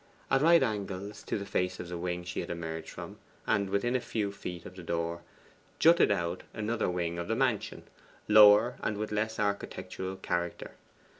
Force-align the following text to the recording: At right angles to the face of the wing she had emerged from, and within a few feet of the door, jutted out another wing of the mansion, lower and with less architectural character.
At 0.31 0.41
right 0.41 0.63
angles 0.63 1.21
to 1.25 1.37
the 1.37 1.45
face 1.45 1.79
of 1.79 1.89
the 1.89 1.95
wing 1.99 2.23
she 2.23 2.39
had 2.39 2.49
emerged 2.49 2.89
from, 2.89 3.19
and 3.45 3.69
within 3.69 3.95
a 3.95 3.99
few 4.01 4.31
feet 4.31 4.65
of 4.65 4.75
the 4.75 4.81
door, 4.81 5.21
jutted 5.77 6.09
out 6.09 6.41
another 6.55 6.89
wing 6.89 7.19
of 7.19 7.27
the 7.27 7.35
mansion, 7.35 7.83
lower 8.27 8.77
and 8.81 8.97
with 8.97 9.11
less 9.11 9.39
architectural 9.39 10.15
character. 10.15 10.71